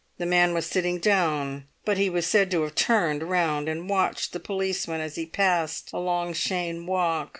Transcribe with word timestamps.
The 0.17 0.25
man 0.25 0.55
was 0.55 0.65
sitting 0.65 0.97
down, 0.97 1.67
but 1.85 1.99
he 1.99 2.09
was 2.09 2.25
said 2.25 2.49
to 2.49 2.63
have 2.63 2.73
turned 2.73 3.21
round 3.21 3.69
and 3.69 3.87
watched 3.87 4.33
the 4.33 4.39
policeman 4.39 4.99
as 4.99 5.13
he 5.13 5.27
passed 5.27 5.93
along 5.93 6.33
Cheyne 6.33 6.87
Walk. 6.87 7.29